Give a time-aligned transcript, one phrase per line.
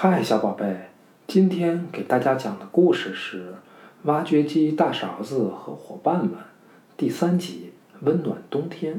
[0.00, 0.90] 嗨，小宝贝，
[1.26, 3.50] 今天给大家讲的故事是
[4.04, 6.28] 《挖掘机大勺子和伙伴们》
[6.96, 7.72] 第三集
[8.06, 8.94] 《温暖冬天》。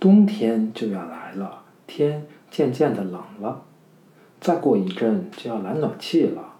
[0.00, 3.62] 冬天就要来了，天渐渐的冷了，
[4.40, 6.54] 再过一阵就要来暖气了。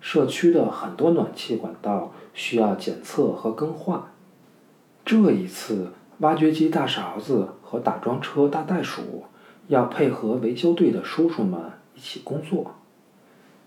[0.00, 4.00] 社区的很多暖气管道需要检测和更换。
[5.04, 9.24] 这一次，挖掘机大勺子和打桩车大袋鼠
[9.66, 11.60] 要配合维修队的叔叔们
[11.98, 12.76] 一起工作。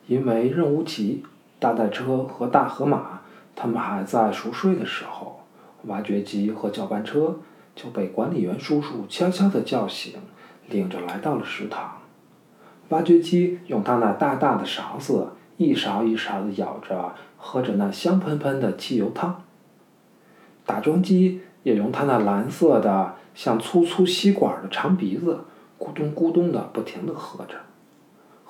[0.08, 1.24] 因为任务急，
[1.60, 3.20] 大袋车和大河马
[3.54, 5.42] 他们还在熟睡的时候，
[5.84, 7.38] 挖掘机和搅拌车
[7.76, 10.14] 就被管理员叔叔悄悄地叫醒，
[10.70, 11.98] 领着来到了食堂。
[12.88, 15.28] 挖掘机用它那大大的勺子。
[15.58, 19.44] 一勺一勺的舀着，喝着那香喷喷的汽油汤。
[20.66, 25.42] 打桩机也用它那蓝色的、像粗粗吸管的长鼻子，
[25.78, 27.54] 咕咚咕咚的不停的喝着。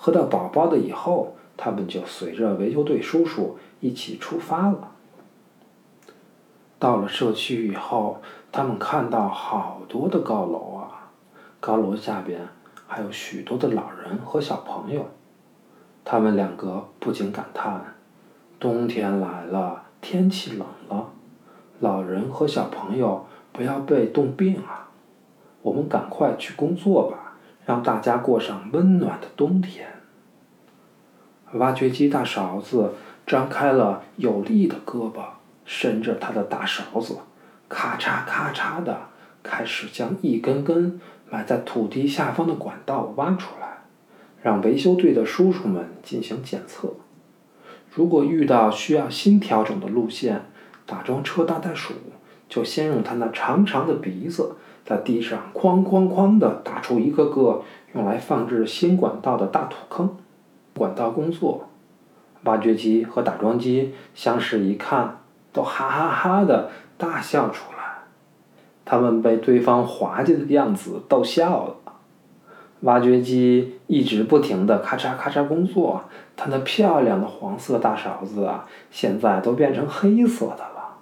[0.03, 4.93] 喝到饱饱的以后，他们就随着维修队叔叔一起出发了。
[6.79, 8.19] 到了社区以后，
[8.51, 11.11] 他们看到好多的高楼啊，
[11.59, 12.47] 高楼下边
[12.87, 15.05] 还有许多的老人和小朋友。
[16.03, 17.95] 他们两个不禁感叹
[18.59, 21.11] ：“冬天来了，天气冷了，
[21.79, 24.89] 老人和小朋友不要被冻病啊！
[25.61, 27.37] 我们赶快去工作吧，
[27.67, 29.87] 让大家过上温暖的冬天。”
[31.53, 32.93] 挖掘机大勺子
[33.25, 35.21] 张开了有力的胳膊，
[35.65, 37.17] 伸着他的大勺子，
[37.67, 38.97] 咔嚓咔嚓的
[39.43, 43.67] 开始将一根根埋在土地下方的管道挖出来。
[44.41, 46.93] 让维修队的叔叔们进行检测。
[47.93, 50.45] 如果遇到需要新调整的路线，
[50.87, 51.93] 打桩车大袋鼠
[52.49, 57.61] 就先用它那长长的鼻子在地上哐哐哐地打出一个个
[57.93, 60.17] 用来放置新管道的大土坑。
[60.75, 61.69] 管道工作，
[62.43, 65.19] 挖掘机和打桩机相视一看，
[65.51, 68.03] 都哈哈哈的大笑出来。
[68.83, 71.75] 他们被对方滑稽的样子逗笑了。
[72.81, 76.03] 挖掘机一直不停地咔嚓咔嚓工作，
[76.35, 80.97] 它那漂亮的黄色大勺子啊，现在都变成黑色的了，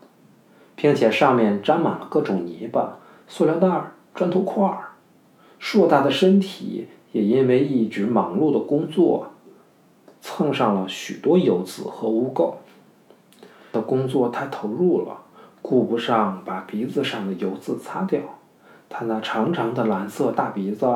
[0.76, 3.70] 并且上面沾满了各种泥巴、塑料袋、
[4.14, 4.90] 砖头块儿。
[5.58, 9.32] 硕大的身体也因为一直忙碌的工作，
[10.40, 12.54] 蹭上了许多油渍和污垢。
[13.74, 15.18] 的工作太投入了，
[15.62, 18.22] 顾不上把鼻子上的油渍擦掉。
[18.88, 20.88] 他那长长的蓝色大鼻子。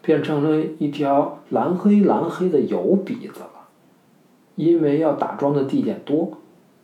[0.00, 3.66] 变成了一条蓝黑蓝黑的油鼻子了，
[4.54, 6.30] 因为要打桩的地点多，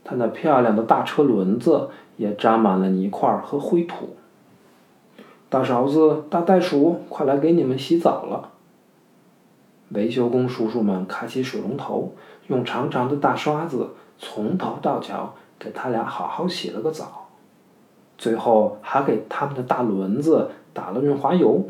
[0.02, 4.16] 他那漂亮的大车轮子也沾满了泥块和灰土。
[5.48, 8.50] 大勺子、大袋鼠，快来给你们洗澡了！
[9.94, 12.12] 维修工叔叔们开启水龙头，
[12.48, 17.28] 用长长的大刷子从头到脚给他俩好好洗了个澡，
[18.18, 21.68] 最后还给他们的大轮子打了润滑油。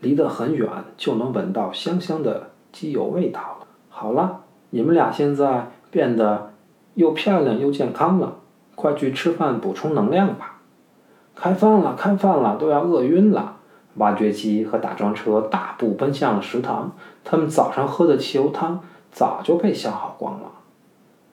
[0.00, 3.66] 离得很远就能闻到香香的机油味道了。
[3.88, 6.52] 好了，你们俩现在变得
[6.94, 8.36] 又漂亮又健康了，
[8.76, 10.60] 快去吃饭补充能量吧。
[11.34, 13.56] 开饭了，开饭了，都要饿晕了。
[13.96, 16.92] 挖掘机和打桩车大步奔向了食堂，
[17.24, 20.52] 他们早上喝的汽油汤早就被消耗光了。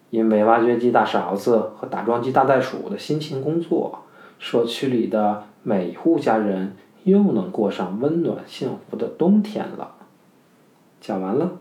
[0.09, 3.99] 因为挖掘机大勺子和打桩机大袋鼠的辛勤工作，
[4.39, 6.75] 社区里的每户家人。
[7.05, 9.91] 又能过上温暖幸福的冬天了。
[10.99, 11.51] 讲完了。